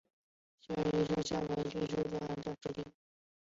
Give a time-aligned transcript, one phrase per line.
[0.61, 2.83] 九嶷山相传为舜帝安葬之地。